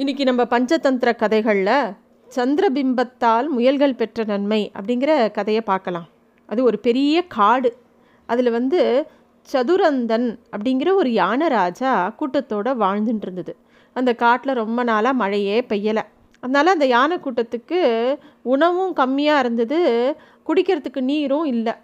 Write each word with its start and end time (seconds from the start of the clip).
இன்னைக்கு 0.00 0.24
நம்ம 0.24 0.42
பஞ்சதந்திர 0.44 1.16
கதைகளில் 1.16 1.94
சந்திரபிம்பத்தால் 2.36 3.46
முயல்கள் 3.46 3.94
பெற்ற 3.94 4.24
நன்மை 4.24 4.58
அப்படிங்கிற 4.78 5.30
கதையை 5.30 5.62
பார்க்கலாம். 5.62 6.08
அது 6.46 6.60
ஒரு 6.64 6.78
பெரிய 6.78 7.22
காடு. 7.26 7.76
அதில் 8.26 8.50
வந்து 8.50 8.80
சதுரந்தன் 9.52 10.38
அப்படிங்கிற 10.56 10.92
ஒரு 10.94 11.12
யானை 11.12 11.46
ராஜா 11.48 11.92
கூட்டத்தோடு 12.10 12.74
வாழ்ந்துட்டு 12.74 13.26
இருந்தது 13.26 13.56
அந்த 13.92 14.14
காட்டில் 14.14 14.54
ரொம்ப 14.54 14.82
நாளாக 14.82 15.12
மழையே 15.12 15.56
பெய்யலை. 15.68 16.04
அதனால் 16.40 16.66
அந்த 16.66 16.86
யானை 16.86 17.18
கூட்டத்துக்கு 17.24 17.80
உணவும் 18.42 18.92
கம்மியாக 18.96 19.38
இருந்தது 19.38 19.80
குடிக்கிறதுக்கு 20.46 21.00
நீரும் 21.00 21.44
இல்லை. 21.44 21.74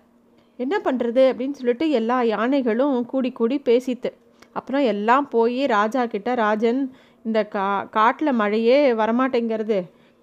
என்ன 0.56 0.80
பண்ணுறது 0.84 1.24
அப்படின்னு 1.30 1.58
சொல்லிட்டு 1.60 1.90
எல்லா 1.90 2.22
யானைகளும் 2.22 3.06
கூடி 3.06 3.32
கூடி 3.32 3.58
பேசித்து 3.58 4.12
அப்புறம் 4.52 4.80
எல்லாம் 4.80 5.28
போய் 5.28 5.66
ராஜா 5.66 6.06
கிட்ட 6.06 6.34
ராஜன் 6.34 6.94
இந்த 7.24 7.40
கா 7.54 7.66
காட்டில் 7.96 8.38
மழையே 8.40 8.78
வரமாட்டேங்கிறது. 9.00 9.78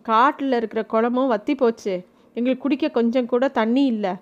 காட்டில் 0.06 0.58
இருக்கிற 0.60 0.82
குளமும் 0.94 1.32
வத்தி 1.34 1.54
போச்சு. 1.62 1.94
எங்களுக்கு 2.38 2.64
குடிக்க 2.66 2.90
கொஞ்சம் 3.00 3.30
கூட 3.32 3.46
தண்ணி 3.60 3.84
இல்லை. 3.94 4.14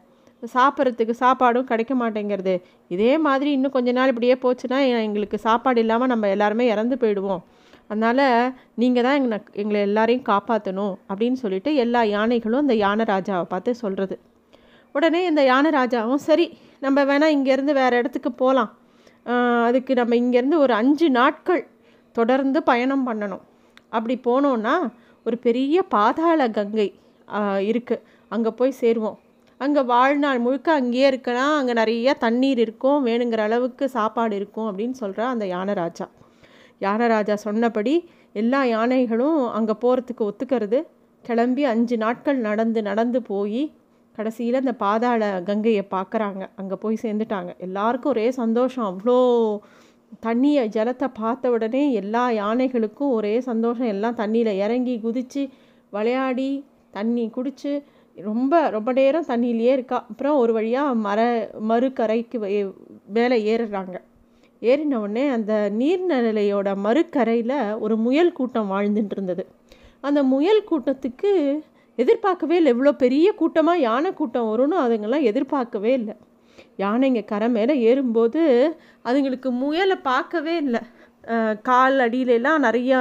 சாப்பிட்றதுக்கு 0.54 1.14
சாப்பாடும் 1.24 1.70
கிடைக்க 1.72 1.94
மாட்டேங்கிறது. 2.02 2.56
இதே 2.96 3.14
மாதிரி 3.26 3.50
இன்னும் 3.58 3.76
கொஞ்ச 3.78 3.92
நாள் 3.98 4.12
இப்படியே 4.14 4.36
போச்சுன்னா 4.44 4.80
எங்களுக்கு 5.08 5.38
சாப்பாடு 5.48 5.82
இல்லாமல் 5.84 6.12
நம்ம 6.14 6.30
எல்லாருமே 6.36 6.66
இறந்து 6.74 6.98
போயிடுவோம். 7.02 7.42
அதனால் 7.92 8.26
நீங்கள் 8.82 9.06
தான் 9.06 9.18
எங்களை 9.20 9.38
எங்களை 9.62 9.80
எல்லாரையும் 9.88 10.28
காப்பாற்றணும் 10.32 10.94
அப்படின்னு 11.10 11.38
சொல்லிட்டு 11.44 11.72
எல்லா 11.84 12.02
யானைகளும் 12.16 12.64
அந்த 12.66 12.76
யானை 12.84 13.06
ராஜாவை 13.12 13.46
பார்த்து 13.54 13.72
சொல்கிறது 13.84 14.16
உடனே 14.96 15.22
இந்த 15.30 15.42
யானை 15.52 15.70
ராஜாவும் 15.78 16.22
சரி 16.28 16.46
நம்ம 16.86 17.04
வேணால் 17.10 17.34
இங்கேருந்து 17.38 17.74
வேறு 17.80 18.00
இடத்துக்கு 18.02 18.32
போகலாம் 18.42 18.72
அதுக்கு 19.68 19.94
நம்ம 19.94 20.16
இங்கேருந்து 20.16 20.58
ஒரு 20.66 20.74
அஞ்சு 20.82 21.08
நாட்கள் 21.20 21.64
தொடர்ந்து 22.18 22.60
பயணம் 22.70 23.06
பண்ணணும். 23.10 23.44
அப்படி 23.96 24.16
போனோன்னா 24.28 24.76
ஒரு 25.26 25.38
பெரிய 25.46 25.78
பாதாள 25.96 26.48
கங்கை 26.58 26.88
இருக்குது 27.70 28.04
அங்கே 28.36 28.52
போய் 28.60 28.80
சேருவோம். 28.82 29.18
அங்கே 29.62 29.82
வாழ்நாள் 29.94 30.40
முழுக்க 30.46 30.70
அங்கேயே 30.80 31.08
இருக்கலாம். 31.12 31.56
அங்கே 31.60 31.74
நிறைய 31.80 32.14
தண்ணீர் 32.24 32.60
இருக்கும். 32.66 33.00
வேணுங்கிற 33.08 33.42
அளவுக்கு 33.48 33.86
சாப்பாடு 33.98 34.34
இருக்கும் 34.40 34.68
அப்படின்னு 34.70 34.96
சொல்கிறா 35.04 35.26
அந்த 35.34 35.46
யானராஜா. 35.56 36.08
யானராஜா 36.86 37.36
சொன்னபடி 37.48 37.94
எல்லா 38.42 38.62
யானைகளும் 38.76 39.40
அங்கே 39.58 39.76
போகிறதுக்கு 39.84 40.24
ஒத்துக்கிறது 40.30 40.80
கிளம்பி 41.24 41.64
அஞ்சு 41.74 41.96
நாட்கள் 42.04 42.40
நடந்து 42.48 42.82
நடந்து 42.90 43.20
போய் 43.32 43.64
கடைசியில் 44.18 44.62
அந்த 44.62 44.74
பாதாள 44.84 45.28
கங்கையை 45.50 45.84
பார்க்குறாங்க. 45.96 46.44
அங்கே 46.62 46.76
போய் 46.84 47.04
சேர்ந்துட்டாங்க. 47.04 47.52
எல்லாருக்கும் 47.66 48.14
ஒரே 48.14 48.28
சந்தோஷம். 48.40 48.88
அவ்வளோ 48.92 49.18
தண்ணியை 50.26 50.64
ஜலத்தை 50.76 51.08
பார்த்த 51.14 51.52
உடனே 51.56 51.84
எல்லா 52.02 52.24
யானைகளுக்கும் 52.42 53.14
ஒரே 53.18 53.34
சந்தோஷம். 53.50 53.92
எல்லாம் 53.96 54.20
தண்ணியில் 54.22 54.60
இறங்கி 54.66 54.96
குதித்து 55.06 55.44
விளையாடி 55.94 56.50
தண்ணி 56.98 57.26
குடித்து 57.30 57.72
ரொம்ப 58.16 58.54
ரொம்ப 58.76 58.90
நேரம் 59.00 59.28
தண்ணியிலேயே 59.28 59.74
இருக்கா. 59.78 59.98
அப்புறம் 60.10 60.38
ஒரு 60.44 60.52
வழியாக 60.58 60.96
மர 61.08 61.20
மறுக்கரைக்கு 61.70 62.40
மேலே 63.18 63.38
ஏறுறாங்க. 63.52 63.96
ஏறின 64.62 64.96
உடனே 65.04 65.26
அந்த 65.36 65.54
நீர்நிலையோட 65.80 66.70
மறுக்கரையில் 66.86 67.58
ஒரு 67.84 67.98
முயல் 68.06 68.36
கூட்டம் 68.40 68.72
வாழ்ந்துட்டு 68.72 69.16
இருந்தது 69.18 69.44
அந்த 70.08 70.20
முயல் 70.34 70.62
கூட்டத்துக்கு 70.72 71.32
எதிர்பார்க்கவே 71.98 72.56
இல்லை. 72.60 72.72
இவ்வளோ 72.76 72.92
பெரிய 73.04 73.28
கூட்டமாக 73.42 73.84
யானை 73.88 74.10
கூட்டம் 74.14 74.50
வரும்னு 74.52 74.78
அதுங்கெல்லாம் 74.84 75.28
எதிர்பார்க்கவே 75.32 75.94
இல்லை. 76.00 76.16
யானைங்க 76.84 77.22
கரை 77.32 77.48
மேலே 77.58 77.74
ஏறும்போது 77.90 78.42
அதுங்களுக்கு 79.10 79.50
முயலை 79.62 79.98
பார்க்கவே 80.10 80.56
இல்லை. 80.66 80.82
கால் 81.70 81.98
அடியிலெல்லாம் 82.06 82.64
நிறையா 82.68 83.00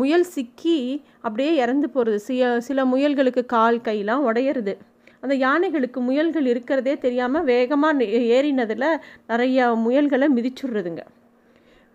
முயல் 0.00 0.26
சிக்கி 0.34 0.78
அப்படியே 1.24 1.52
இறந்து 1.62 1.88
போகிறது 1.94 2.18
சில 2.28 2.52
சில 2.68 2.84
முயல்களுக்கு 2.92 3.42
கால் 3.56 3.78
கையெல்லாம் 3.88 4.26
உடையிறது. 4.28 4.74
அந்த 5.22 5.34
யானைகளுக்கு 5.46 6.00
முயல்கள் 6.06 6.46
இருக்கிறதே 6.52 6.94
தெரியாமல் 6.98 7.46
வேகமாக 7.50 8.06
ஏறினதில் 8.36 8.88
நிறையா 9.32 9.66
முயல்களை 9.86 10.28
மிதிச்சுடுறதுங்க. 10.36 11.02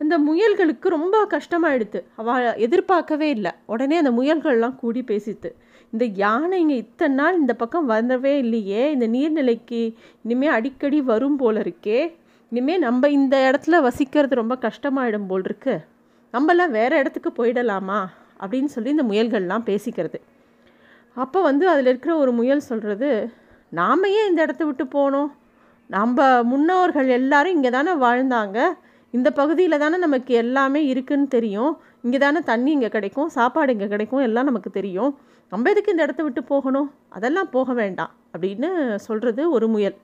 இந்த 0.02 0.16
முயல்களுக்கு 0.28 0.88
ரொம்ப 0.98 1.18
கஷ்டமாயிடுது 1.32 2.00
அவள் 2.22 2.46
எதிர்பார்க்கவே 2.66 3.30
இல்லை. 3.38 3.52
உடனே 3.74 3.96
அந்த 4.02 4.12
முயல்கள்லாம் 4.20 4.80
கூடி 4.82 5.02
பேசித்து. 5.12 5.50
இந்த 5.94 6.06
யானைங்க 6.06 6.74
இத்தனை 6.84 7.16
நாள் 7.16 7.40
இந்த 7.40 7.54
பக்கம் 7.54 7.86
வரவே 7.86 8.38
இல்லையே. 8.38 8.92
இந்த 8.92 9.08
நீர்நிலைக்கு 9.08 9.96
இனிமேல் 10.22 10.50
அடிக்கடி 10.50 11.02
வரும் 11.02 11.36
போல 11.36 11.60
இருக்கே. 11.60 12.00
இனிமேல் 12.52 12.80
நம்ம 12.80 13.10
இந்த 13.10 13.36
இடத்துல 13.50 13.82
வசிக்கிறது 13.82 14.36
ரொம்ப 14.36 14.56
கஷ்டமாயிடும் 14.56 15.28
போல் 15.28 15.42
இருக்கு. 15.44 15.76
நம்மலாம் 16.34 16.70
வேறு 16.70 16.98
இடத்துக்கு 16.98 17.32
போயிடலாமா? 17.38 18.00
அப்படின்னு 18.40 18.66
சொல்லி 18.66 18.90
இந்த 18.90 19.04
முயல்கள்லாம் 19.04 19.66
பேசிக்கிறது. 19.66 20.20
அப்போ 21.14 21.42
வந்து 21.42 21.70
அதில் 21.70 21.86
இருக்கிற 21.86 22.18
ஒரு 22.18 22.32
முயல் 22.32 22.60
சொல்கிறது 22.60 23.30
நாம் 23.70 24.04
ஏன் 24.04 24.28
இந்த 24.30 24.42
இடத்த 24.42 24.66
விட்டு 24.66 24.86
போனோம்? 24.86 25.30
நம்ம 25.88 26.44
முன்னோர்கள் 26.44 27.08
எல்லாரும் 27.08 27.56
இங்கே 27.56 27.70
தானே 27.70 27.92
வாழ்ந்தாங்க. 27.92 28.58
இந்த 29.10 29.32
பகுதியில் 29.32 29.78
தானே 29.78 29.98
நமக்கு 29.98 30.34
எல்லாமே 30.34 30.94
இருக்குதுன்னு 30.94 31.28
தெரியும். 31.28 31.78
இங்கே 32.02 32.18
தானே 32.18 32.40
தண்ணி 32.40 32.72
இங்கே 32.72 32.90
கிடைக்கும் 32.90 33.28
சாப்பாடு 33.28 33.72
இங்கே 33.72 33.88
கிடைக்கும் 33.88 34.20
எல்லாம் 34.20 34.46
நமக்கு 34.46 34.70
தெரியும். 34.70 35.18
நம்ம 35.52 35.70
எதுக்கு 35.70 35.92
இந்த 35.92 36.04
இடத்த 36.04 36.22
விட்டு 36.24 36.42
போகணும்? 36.44 36.88
அதெல்லாம் 37.10 37.50
போக 37.50 37.74
வேண்டாம் 37.74 38.12
அப்படின்னு 38.34 38.70
சொல்கிறது 38.96 39.52
ஒரு 39.52 39.68
முயல். 39.68 39.96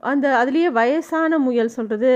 அந்த 0.00 0.26
அதுலேயே 0.40 0.70
வயசான 0.78 1.38
முயல் 1.38 1.74
சொல்கிறது 1.76 2.12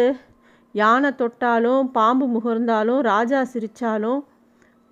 யானை 0.74 1.10
தொட்டாலும் 1.14 1.90
பாம்பு 1.90 2.26
முகர்ந்தாலும் 2.34 3.00
ராஜா 3.00 3.40
சிரித்தாலும் 3.52 4.20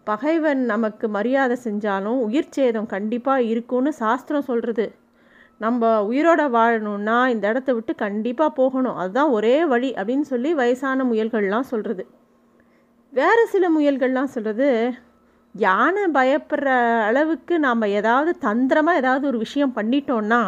பகைவன் 0.05 0.63
நமக்கு 0.65 1.09
மரியாதை 1.09 1.57
செஞ்சாலும் 1.65 2.21
உயிர் 2.27 2.55
சேதம் 2.57 2.87
கண்டிப்பாக 2.87 3.43
இருக்கும்னு 3.43 3.93
சாஸ்திரம் 3.93 4.49
சொல்கிறது 4.51 4.87
நம்ம 5.59 5.91
உயிரோட 6.09 6.43
வாழணும்னா 6.57 7.19
இந்த 7.27 7.45
இடத்த 7.49 7.71
விட்டு 7.73 7.95
கண்டிப்பாக 7.95 8.51
போகணும். 8.51 8.97
அதுதான் 8.97 9.31
ஒரே 9.31 9.57
வழி 9.65 9.91
அப்படின்னு 9.93 10.27
சொல்லி 10.33 10.53
வயசான 10.55 11.05
முயல்கள்லாம் 11.05 11.71
சொல்கிறது 11.73 12.05
வேறு 13.13 13.45
சில 13.47 13.67
முயல்கள்லாம் 13.79 14.33
சொல்கிறது 14.35 14.69
யானை 15.55 16.03
பயப்படுற 16.15 16.69
அளவுக்கு 17.07 17.55
நாம் 17.59 17.93
ஏதாவது 17.99 18.31
தந்திரமாக 18.39 19.01
ஏதாவது 19.03 19.25
ஒரு 19.27 19.39
விஷயம் 19.39 19.77
பண்ணிட்டோன்னா 19.77 20.41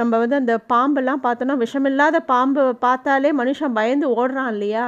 நம்ம 0.00 0.12
வந்து 0.18 0.36
அந்த 0.36 0.54
பாம்பெல்லாம் 0.72 1.24
பார்த்தோன்னா 1.26 1.56
விஷமில்லாத 1.64 2.16
பாம்பை 2.26 2.62
பார்த்தாலே 2.86 3.30
மனுஷன் 3.32 3.76
பயந்து 3.78 4.06
ஓடுறான் 4.20 4.50
இல்லையா? 4.52 4.84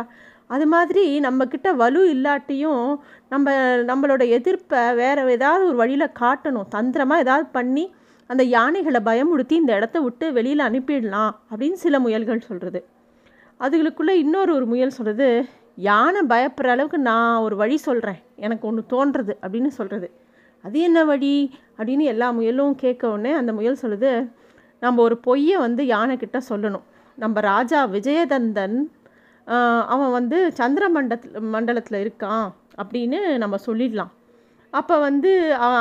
அது 0.47 0.67
மாதிரி 0.67 1.05
நம்மக்கிட்ட 1.21 1.69
வலு 1.77 2.01
இல்லாட்டியும் 2.15 2.85
நம்ம 3.29 3.55
நம்மளோட 3.91 4.23
எதிர்ப்பை 4.29 4.83
வேறு 4.95 5.23
ஏதாவது 5.31 5.65
ஒரு 5.67 5.77
வழியில் 5.77 6.17
காட்டணும். 6.21 6.69
தந்திரமாக 6.69 7.25
ஏதாவது 7.25 7.47
பண்ணி 7.59 7.85
அந்த 8.31 8.43
யானைகளை 8.57 9.01
பயமுடுத்தி 9.05 9.55
இந்த 9.63 9.73
இடத்த 9.75 10.01
விட்டு 10.01 10.27
வெளியில் 10.33 10.69
அனுப்பிடலாம் 10.69 11.33
அப்படின்னு 11.51 11.79
சில 11.85 11.99
முயல்கள் 11.99 12.47
சொல்கிறது 12.49 12.81
அதுகளுக்குள்ளே 13.61 14.15
இன்னொரு 14.25 14.51
ஒரு 14.55 14.67
முயல் 14.67 14.97
சொல்கிறது 14.97 15.29
யானை 15.79 16.21
பயப்படுற 16.29 16.69
அளவுக்கு 16.75 16.99
நான் 16.99 17.43
ஒரு 17.47 17.57
வழி 17.57 17.77
சொல்கிறேன் 17.87 18.21
எனக்கு 18.37 18.65
ஒன்று 18.69 18.83
தோன்றுறது 18.93 19.35
அப்படின்னு 19.45 19.71
சொல்கிறது 19.79 20.09
அது 20.65 20.77
என்ன 20.81 20.99
வழி? 21.05 21.35
அப்படின்னு 21.79 22.05
எல்லா 22.13 22.29
முயலும் 22.37 22.75
கேட்க 22.75 23.03
உடனே 23.11 23.33
அந்த 23.41 23.51
முயல் 23.53 23.83
சொல்லுது 23.83 24.13
நம்ம 24.85 25.03
ஒரு 25.03 25.17
பொய்யை 25.27 25.57
வந்து 25.57 25.83
யானைக்கிட்ட 25.85 26.39
சொல்லணும். 26.49 26.87
நம்ம 27.19 27.41
ராஜா 27.41 27.81
விஜயதந்தன் 27.87 28.77
அவன் 29.93 30.13
வந்து 30.19 30.39
சந்திர 30.53 30.85
மண்டத்தில் 30.89 31.45
மண்டலத்தில் 31.55 31.99
இருக்கான் 32.05 32.49
அப்படின்னு 32.83 33.21
நம்ம 33.43 33.57
சொல்லிடலாம். 33.67 34.13
அப்போ 34.73 34.95
வந்து 34.99 35.31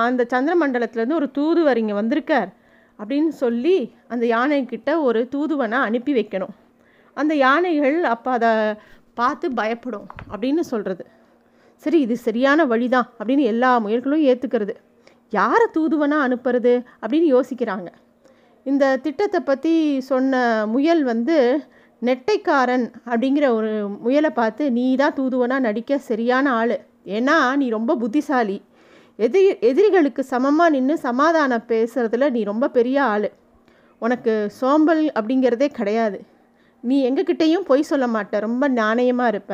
அந்த 0.08 0.26
சந்திர 0.34 0.54
மண்டலத்துலேருந்து 0.62 1.20
ஒரு 1.22 1.30
தூதுவர் 1.38 1.82
இங்கே 1.82 1.96
வந்திருக்கார் 2.02 2.52
அப்படின்னு 3.00 3.32
சொல்லி 3.44 3.78
அந்த 4.08 4.26
யானைக்கிட்ட 4.36 4.92
ஒரு 5.08 5.22
தூதுவனை 5.34 5.80
அனுப்பி 5.88 6.14
வைக்கணும். 6.20 6.54
அந்த 7.18 7.34
யானைகள் 7.36 7.98
அப்போ 8.14 8.30
அதை 8.38 8.52
பார்த்து 9.20 9.46
பயப்படும் 9.60 10.08
அப்படின்னு 10.34 10.64
சொல்கிறது 10.72 11.06
சரி 11.84 12.00
இது 12.06 12.16
சரியான 12.28 12.60
வழி 12.72 12.88
தான் 12.96 13.08
அப்படின்னு 13.20 13.46
எல்லா 13.54 13.72
முயல்களும் 13.86 14.26
ஏற்றுக்கிறது 14.32 14.76
யாரை 15.38 15.66
தூதுவனாக 15.76 16.26
அனுப்புறது 16.28 16.74
அப்படின்னு 17.02 17.28
யோசிக்கிறாங்க. 17.36 17.90
இந்த 18.66 18.84
திட்டத்தை 19.06 19.40
பற்றி 19.40 19.74
சொன்ன 20.10 20.42
முயல் 20.74 21.02
வந்து 21.12 21.38
நெட்டைக்காரன் 22.02 22.86
அப்படிங்கிற 23.10 23.46
ஒரு 23.58 23.72
முயலை 24.06 24.32
பார்த்து 24.40 24.64
நீ 24.78 24.86
தான் 25.02 25.18
தூதுவனாக 25.20 25.66
நடிக்க 25.68 25.98
சரியான 26.10 26.46
ஆள். 26.60 26.76
ஏன்னா 27.18 27.38
நீ 27.62 27.66
ரொம்ப 27.78 27.96
புத்திசாலி. 28.04 28.58
எதிரி 29.20 29.50
எதிரிகளுக்கு 29.70 30.24
சமமாக 30.34 30.74
நின்று 30.76 30.96
சமாதானம் 31.08 31.68
பேசுகிறதுல 31.74 32.30
நீ 32.38 32.42
ரொம்ப 32.52 32.70
பெரிய 32.78 32.98
ஆள். 33.14 33.28
உனக்கு 34.02 34.34
சோம்பல் 34.60 35.04
அப்படிங்கிறதே 35.18 35.70
கிடையாது. 35.80 36.18
நீ 36.90 36.98
எங்ககிட்டையும் 37.10 37.68
பொய் 37.70 37.90
சொல்ல 37.90 38.06
மாட்ட 38.16 38.40
ரொம்ப 38.48 38.64
நாணயமாக 38.82 39.32
இருப்ப. 39.34 39.54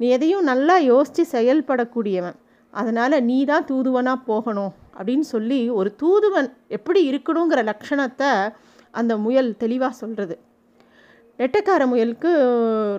நீ 0.00 0.06
எதையும் 0.16 0.48
நல்லா 0.50 0.76
யோசித்து 0.92 1.24
செயல்படக்கூடியவன். 1.34 2.36
அதனால் 2.74 3.24
நீ 3.28 3.38
தான் 3.50 3.66
தூதுவனாக 3.70 4.26
போகணும் 4.30 4.72
அப்படின்னு 4.98 5.26
சொல்லி 5.34 5.60
ஒரு 5.80 5.90
தூதுவன் 6.02 6.48
எப்படி 6.76 7.00
இருக்கணுங்கிற 7.10 7.60
லட்சணத்தை 7.70 8.30
அந்த 9.00 9.12
முயல் 9.24 9.50
தெளிவாக 9.62 9.94
சொல்கிறது 10.00 10.36
நெட்டக்கார 11.38 11.82
முயலுக்கு 11.90 12.30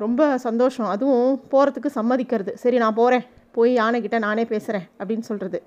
ரொம்ப 0.03 0.21
சந்தோஷம். 0.45 0.89
அதுவும் 0.93 1.33
போகிறதுக்கு 1.51 1.89
சம்மதிக்கிறது. 1.99 2.51
சரி 2.63 2.77
நான் 2.83 2.99
போகிறேன் 3.01 3.25
போய் 3.57 3.71
யானைக்கிட்ட 3.81 4.17
நானே 4.27 4.43
பேசுகிறேன் 4.53 4.87
அப்படின்னு 4.99 5.25
சொல்கிறது 5.29 5.59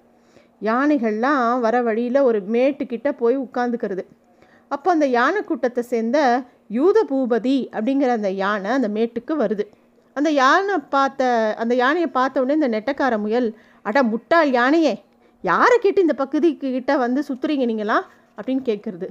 யானைகள்லாம் 0.69 1.61
வர 1.65 1.77
வழியில் 1.89 2.27
ஒரு 2.29 2.39
மேட்டுக்கிட்ட 2.55 3.09
போய் 3.23 3.37
உட்காந்துக்கிறது. 3.47 4.05
அப்போ 4.71 4.89
அந்த 4.95 5.07
யானை 5.17 5.41
கூட்டத்தை 5.43 5.83
சேர்ந்த 5.93 6.19
யூத 6.77 6.99
பூபதி 7.11 7.57
அப்படிங்கிற 7.77 8.13
அந்த 8.19 8.31
யானை 8.43 8.71
அந்த 8.79 8.89
மேட்டுக்கு 8.97 9.35
வருது. 9.43 9.65
அந்த 10.17 10.31
யானை 10.43 10.77
பார்த்த 10.95 11.29
அந்த 11.63 11.75
யானையை 11.83 12.09
பார்த்த 12.19 12.43
உடனே 12.43 12.57
இந்த 12.61 12.71
நெட்டக்கார 12.75 13.15
முயல் 13.25 13.49
அட 13.87 13.99
முட்டாள் 14.13 14.51
யானையே 14.59 14.95
யாரை 15.45 15.77
கேட்டு 15.79 16.05
இந்த 16.07 16.15
பகுதிக்கு 16.23 16.69
கிட்ட 16.77 16.93
வந்து 17.05 17.21
சுற்றுறீங்க 17.29 17.65
நீங்களாம்? 17.71 18.05
அப்படின்னு 18.39 18.63
கேட்குறது. 18.71 19.09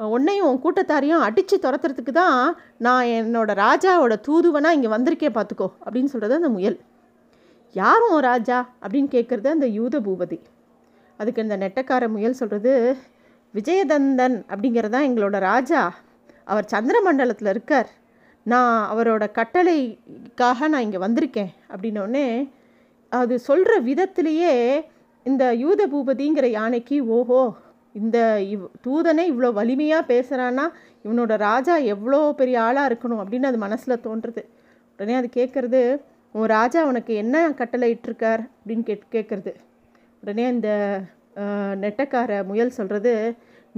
உன்னையும் 0.00 0.46
உன் 0.48 0.62
கூட்டத்தாரையும் 0.64 1.24
அடித்து 1.26 1.56
துரத்துறதுக்கு 1.64 2.12
தான் 2.12 2.38
நான் 2.86 3.10
என்னோடய 3.18 3.60
ராஜாவோட 3.64 4.14
தூதுவனாக 4.26 4.76
இங்கே 4.76 4.90
வந்திருக்கே 4.94 5.30
பார்த்துக்கோ 5.36 5.68
அப்படின்னு 5.84 6.12
சொல்கிறது 6.14 6.38
அந்த 6.40 6.50
முயல். 6.56 6.78
யாரும் 7.74 8.18
ராஜா 8.30 8.58
அப்படின்னு 8.82 9.10
கேட்குறது 9.16 9.48
அந்த 9.56 9.66
யூத 9.78 10.00
பூபதி. 10.06 10.38
அதுக்கு 11.20 11.44
இந்த 11.46 11.56
நெட்டக்கார 11.62 12.04
முயல் 12.16 12.38
சொல்கிறது 12.40 12.72
விஜயதந்தன் 13.54 14.36
அப்படிங்கிறது 14.50 14.94
தான் 14.94 15.08
எங்களோட 15.08 15.36
ராஜா. 15.50 15.82
அவர் 16.44 16.66
சந்திரமண்டலத்தில் 16.74 17.52
இருக்கார். 17.54 17.90
நான் 18.46 18.72
அவரோட 18.92 19.24
கட்டளைக்காக 19.38 20.68
நான் 20.68 20.84
இங்கே 20.86 21.00
வந்திருக்கேன் 21.06 21.52
அப்படின்னோடனே 21.72 22.26
அது 23.12 23.34
சொல்கிற 23.40 23.72
விதத்திலேயே 23.80 24.54
இந்த 25.26 25.44
யூத 25.54 25.82
பூபதிங்கிற 25.86 26.46
யானைக்கு 26.50 26.96
ஓஹோ 27.08 27.42
இந்த 27.94 28.18
இவ் 28.50 28.64
தூதனை 28.86 29.24
இவ்வளோ 29.32 29.50
வலிமையாக 29.52 30.08
பேசுகிறான்னா 30.08 30.64
இவனோட 31.04 31.32
ராஜா 31.38 31.74
எவ்வளோ 31.92 32.20
பெரிய 32.32 32.56
ஆளாக 32.60 32.88
இருக்கணும் 32.90 33.22
அப்படின்னு 33.22 33.50
அது 33.50 33.58
மனசில் 33.58 34.02
தோன்றுறது 34.06 34.42
உடனே 34.98 35.14
அது 35.14 35.28
கேட்குறது 35.36 35.80
உன் 36.34 36.48
ராஜா 36.48 36.80
உனக்கு 36.86 37.12
என்ன 37.14 37.44
கட்டளை 37.52 37.88
இட்டிருக்கார் 37.94 38.42
அப்படின்னு 38.56 38.82
கேட் 38.82 39.12
கேட்குறது 39.12 39.52
உடனே 40.22 40.44
இந்த 40.48 40.70
நெட்டக்கார 41.82 42.30
முயல் 42.50 42.76
சொல்கிறது 42.78 43.12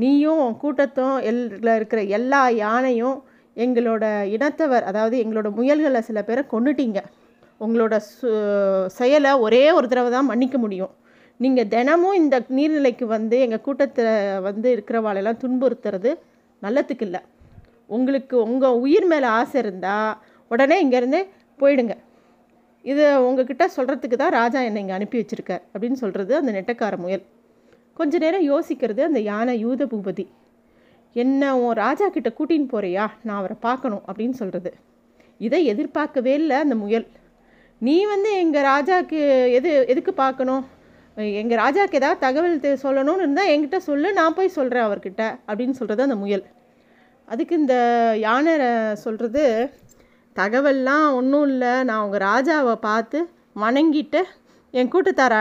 நீயும் 0.02 0.46
கூட்டத்தும் 0.62 1.16
எல்ல 1.30 1.68
இருக்கிற 1.78 2.00
எல்லா 2.18 2.42
யானையும் 2.64 3.16
எங்களோட 3.56 4.04
இனத்தவர் 4.36 4.84
அதாவது 4.90 5.16
எங்களோட 5.24 5.48
முயல்களை 5.58 6.00
சில 6.08 6.22
பேரை 6.22 6.42
கொண்டுட்டீங்க 6.54 7.00
உங்களோட 7.64 7.94
சு 8.08 8.30
செயலை 8.98 9.30
ஒரே 9.44 9.62
ஒரு 9.76 9.86
தடவை 9.92 10.10
தான் 10.14 10.28
மன்னிக்க 10.30 10.56
முடியும். 10.64 10.92
நீங்கள் 11.40 11.70
தினமும் 11.74 12.18
இந்த 12.22 12.36
நீர்நிலைக்கு 12.56 13.06
வந்து 13.14 13.36
எங்கள் 13.44 13.62
கூட்டத்தில் 13.66 14.10
வந்து 14.48 14.68
இருக்கிறவாளெல்லாம் 14.76 15.40
துன்புறுத்துறது 15.44 16.10
நல்லத்துக்கு 16.62 17.06
இல்லை. 17.08 17.20
உங்களுக்கு 17.96 18.36
உங்கள் 18.48 18.78
உயிர் 18.84 19.08
மேலே 19.12 19.28
ஆசை 19.38 19.56
இருந்தால் 19.64 20.12
உடனே 20.50 20.76
இங்கேருந்து 20.84 21.20
போயிடுங்க. 21.60 21.94
இது 22.84 23.04
உங்ககிட்ட 23.28 23.64
சொல்கிறதுக்கு 23.76 24.16
தான் 24.24 24.36
ராஜா 24.40 24.60
என்னை 24.68 24.82
இங்கே 24.84 24.96
அனுப்பி 24.98 25.20
வச்சுருக்கார் 25.20 25.64
அப்படின்னு 25.74 26.00
சொல்கிறது 26.04 26.34
அந்த 26.40 26.52
நெட்டக்கார 26.58 26.96
முயல். 27.04 27.24
கொஞ்ச 27.98 28.18
நேரம் 28.24 28.48
யோசிக்கிறது 28.52 29.02
அந்த 29.08 29.20
யானை 29.30 29.54
யூத 29.64 29.84
பூபதி. 29.92 30.24
என்ன 31.22 31.42
உன் 31.64 31.76
ராஜா 31.84 32.06
கிட்ட 32.14 32.30
கூட்டின்னு 32.38 32.68
போறியா? 32.72 33.04
நான் 33.26 33.38
அவரை 33.40 33.56
பார்க்கணும் 33.66 34.02
அப்படின்னு 34.08 34.36
சொல்கிறது 34.40 34.70
இதை 35.46 35.60
எதிர்பார்க்கவே 35.72 36.34
இல்லை 36.40 36.56
அந்த 36.64 36.74
முயல். 36.82 37.06
நீ 37.86 37.94
வந்து 38.10 38.30
எங்கள் 38.42 38.66
ராஜாவுக்கு 38.72 39.20
எது 39.58 39.70
எதுக்கு 39.92 40.12
பார்க்கணும்? 40.24 40.64
எங்கள் 41.40 41.60
ராஜாவுக்கு 41.62 41.98
ஏதாவது 42.00 42.22
தகவல் 42.24 42.56
சொல்லணும்னு 42.84 43.22
இருந்தால் 43.24 43.50
என்கிட்ட 43.52 43.78
சொல்லு 43.88 44.08
நான் 44.18 44.36
போய் 44.38 44.56
சொல்கிறேன் 44.56 44.86
அவர்கிட்ட 44.88 45.22
அப்படின்னு 45.48 45.78
சொல்கிறது 45.78 46.06
அந்த 46.06 46.16
முயல். 46.22 46.44
அதுக்கு 47.28 47.54
இந்த 47.62 47.76
யானை 48.26 48.54
சொல்கிறது 49.04 49.44
தகவல்லாம் 50.36 51.06
ஒன்றும் 51.18 51.46
இல்லை. 51.52 51.72
நான் 51.90 52.02
உங்கள் 52.06 52.24
ராஜாவை 52.30 52.74
பார்த்து 52.88 53.20
வணங்கிட்டு 53.62 54.20
என் 54.74 54.92
கூட்டத்தார 54.94 55.34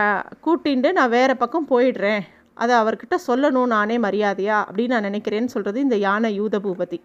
கூட்டின்ட்டு 0.46 0.90
நான் 0.98 1.14
வேறு 1.16 1.34
பக்கம் 1.42 1.70
போயிடுறேன். 1.72 2.24
அதை 2.62 2.74
அவர்கிட்ட 2.82 3.16
சொல்லணும் 3.26 3.72
நானே 3.74 3.96
மரியாதையா 4.04 4.58
அப்படின்னு 4.68 4.94
நான் 4.96 5.08
நினைக்கிறேன்னு 5.10 5.52
சொல்கிறது 5.54 5.78
இந்த 5.86 5.96
யானை 6.06 6.30
யூத 6.40 6.58
பூபதி. 6.66 6.98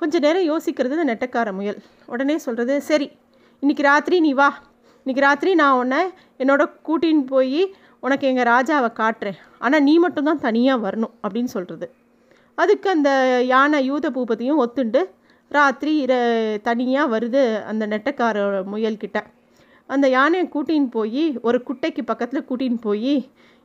கொஞ்ச 0.00 0.18
நேரம் 0.24 0.46
யோசிக்கிறது 0.50 0.96
இந்த 0.96 1.06
நெட்டக்கார 1.12 1.48
முயல். 1.58 1.80
உடனே 2.12 2.36
சொல்கிறது 2.44 2.76
சரி 2.90 3.08
இன்றைக்கி 3.62 3.84
ராத்திரி 3.90 4.16
நீ 4.26 4.32
வா. 4.40 4.48
இன்றைக்கி 5.02 5.22
ராத்திரி 5.26 5.52
நான் 5.62 5.78
உன்னை 5.82 6.00
என்னோட 6.42 6.62
கூட்டின்னு 6.88 7.26
போய் 7.32 7.60
உனக்கு 8.06 8.24
எங்கள் 8.30 8.48
ராஜாவை 8.54 8.90
காட்டுறேன். 9.00 9.38
ஆனால் 9.64 9.84
நீ 9.88 9.94
மட்டும்தான் 10.04 10.42
தனியாக 10.46 10.84
வரணும் 10.86 11.14
அப்படின்னு 11.24 11.52
சொல்கிறது 11.56 11.86
அதுக்கு 12.62 12.88
அந்த 12.96 13.10
யானை 13.52 13.78
யூத 13.90 14.08
பூபதியும் 14.16 14.60
ஒத்துண்டு 14.64 15.00
ராத்திரி 15.50 15.92
இர 16.04 16.14
தனியாக 16.68 17.12
வருது 17.14 17.42
அந்த 17.70 17.84
நெட்டக்கார 17.92 18.36
முயல்கிட்ட. 18.72 19.18
அந்த 19.90 20.06
யானையை 20.16 20.44
கூட்டின்னு 20.54 20.90
போய் 20.96 21.24
ஒரு 21.46 21.58
குட்டைக்கு 21.68 22.02
பக்கத்தில் 22.10 22.46
கூட்டின்னு 22.48 22.80
போய் 22.86 23.14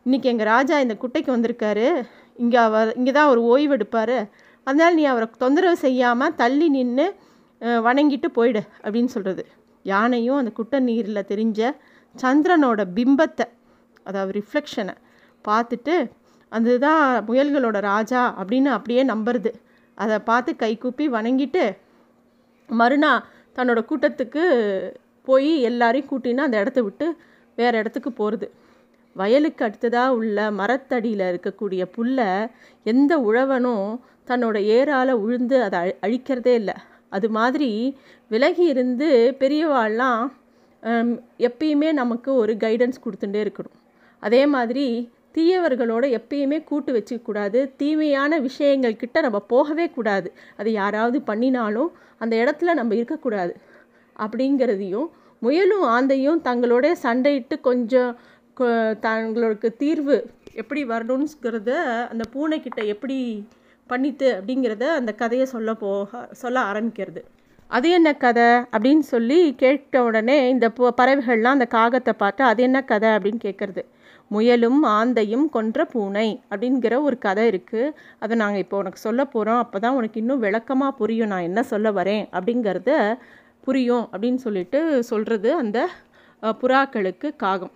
இன்றைக்கி 0.06 0.28
எங்கள் 0.31 0.50
ராஜா 0.54 0.75
இந்த 0.84 0.96
குட்டைக்கு 1.01 1.30
வந்திருக்காரு. 1.34 1.88
இங்கே 2.44 2.60
அவர் 2.68 2.90
இங்கே 3.00 3.12
தான் 3.16 3.28
அவர் 3.30 3.42
ஓய்வு 3.51 3.74
எடுப்பார். 3.78 4.18
அதனால் 4.68 4.96
நீ 5.00 5.04
அவரை 5.12 5.28
தொந்தரவு 5.44 5.78
செய்யாமல் 5.86 6.36
தள்ளி 6.42 6.68
நின்று 6.75 7.06
வணங்கிட்டு 7.88 8.28
போயிடு 8.38 8.62
அப்படின்னு 8.84 9.12
சொல்கிறது 9.16 9.44
யானையும் 9.86 10.40
அந்த 10.42 10.51
குட்டை 10.60 10.80
நீரில் 10.90 11.28
தெரிஞ்ச 11.31 11.60
சந்திரனோட 12.16 12.81
பிம்பத்தை 12.98 13.46
அதாவது 14.06 14.31
ரிஃப்ளெக்ஷனை 14.40 14.96
பார்த்துட்டு 15.46 15.96
அதுதான் 16.52 17.04
முயல்களோட 17.28 17.78
ராஜா 17.92 18.22
அப்படின்னு 18.42 18.69
அப்படியே 18.78 19.02
நம்புறது. 19.12 19.52
அதை 19.98 20.18
பார்த்து 20.30 20.52
கைகூப்பி 20.63 21.06
வணங்கிட்டு 21.18 21.63
மறுநாள் 22.69 23.25
தன்னோட 23.57 23.80
கூட்டத்துக்கு 23.90 24.44
போய் 25.28 25.52
எல்லாரையும் 25.69 26.10
கூட்டின்னு 26.12 26.48
அந்த 26.48 26.57
இடத்த 26.63 26.80
விட்டு 26.88 27.07
வேறு 27.57 27.80
இடத்துக்கு 27.81 28.12
போகிறது 28.19 28.48
வயலுக்கு 29.19 29.63
அடுத்ததாக 29.66 30.18
உள்ள 30.19 30.38
மரத்தடியில் 30.60 31.25
இருக்கக்கூடிய 31.31 31.83
புல்லை 31.95 32.30
எந்த 32.86 33.12
உழவனும் 33.30 33.89
தன்னோட 34.30 34.57
ஏறால் 34.77 35.12
உழுந்து 35.24 35.57
அதை 35.68 35.80
அழி 35.81 35.94
அழிக்கிறதே 36.06 36.54
இல்லை. 36.62 36.75
அது 37.16 37.27
மாதிரி 37.38 37.69
விலகி 38.31 38.66
இருந்து 38.74 39.07
பெரியவாள்லாம் 39.39 40.24
எப்பயுமே 41.48 41.89
நமக்கு 42.01 42.30
ஒரு 42.42 42.54
கைடன்ஸ் 42.63 43.04
கொடுத்துட்டே 43.06 43.39
இருக்கணும். 43.45 43.77
அதே 44.24 44.42
மாதிரி 44.56 44.86
தீயவர்களோட 45.36 46.06
எப்பயுமே 46.18 46.57
கூட்டு 46.69 46.92
வச்சுக்கூடாது 46.98 47.60
தீமையான 47.81 48.39
விஷயங்கள் 48.48 49.00
கிட்ட 49.01 49.18
நம்ம 49.25 49.39
போகவே 49.54 49.86
கூடாது. 49.98 50.30
அது 50.60 50.69
யாராவது 50.81 51.19
பண்ணினாலும் 51.30 51.92
அந்த 52.24 52.33
இடத்துல 52.44 52.74
நம்ம 52.80 52.95
இருக்கக்கூடாது 53.00 53.54
அப்படிங்கிறதையும் 54.19 55.10
முயலும் 55.42 55.86
ஆந்தையும் 55.95 56.39
தங்களோட 56.48 56.86
சண்டையிட்டு 57.04 57.56
கொஞ்சம் 57.68 58.12
தங்களுக்கு 59.07 59.69
தீர்வு 59.83 60.18
எப்படி 60.61 60.81
வரணுங்கிறத 60.92 61.71
அந்த 62.11 62.23
பூனைக்கிட்ட 62.33 62.81
எப்படி 62.94 63.18
பண்ணித்து 63.89 64.28
அப்படிங்கிறத 64.37 64.85
அந்த 64.99 65.11
கதையை 65.21 65.45
சொல்ல 65.54 65.73
போக 65.83 66.21
சொல்ல 66.42 66.57
ஆரம்பிக்கிறது. 66.71 67.21
அது 67.71 67.87
என்ன 67.97 68.09
கதை 68.23 68.49
அப்படின்னு 68.73 69.06
சொல்லி 69.13 69.39
கேட்ட 69.61 70.04
உடனே 70.07 70.37
இந்த 70.54 70.68
பறவைகள்லாம் 70.99 71.57
அந்த 71.57 71.68
காகத்தை 71.78 72.13
பார்த்து 72.21 72.44
அது 72.51 72.61
என்ன 72.68 72.80
கதை 72.92 73.09
அப்படின்னு 73.18 73.42
கேட்குறது. 73.47 73.81
முயலும் 74.31 74.81
ஆந்தையும் 74.97 75.45
கொன்ற 75.56 75.85
பூனை 75.94 76.28
அப்படிங்கிற 76.51 76.95
ஒரு 77.07 77.18
கதை 77.25 77.44
இருக்குது 77.51 77.94
அதை 78.23 78.33
நாங்கள் 78.42 78.63
இப்போ 78.63 78.78
உனக்கு 78.81 79.01
சொல்ல 79.07 79.21
போகிறோம் 79.25 79.61
அப்போ 79.63 79.80
தான் 79.85 79.97
உனக்கு 79.99 80.19
இன்னும் 80.21 80.44
விளக்கமாக 80.45 80.97
புரியும். 80.99 81.31
நான் 81.33 81.47
என்ன 81.49 81.63
சொல்ல 81.73 81.92
வரேன் 81.99 82.23
அப்படிங்கிறத 82.37 82.92
புரியும் 83.68 84.06
அப்படின்னு 84.13 84.42
சொல்லிட்டு 84.47 84.80
சொல்கிறது 85.11 85.49
அந்த 85.61 85.80
புறாக்களுக்கு 86.61 87.30
காகம். 87.35 87.73